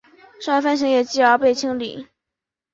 [0.39, 2.07] 上海分行也继而被被清理。